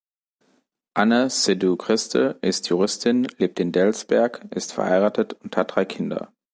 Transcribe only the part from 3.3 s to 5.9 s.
lebt in Delsberg, ist verheiratet und hat drei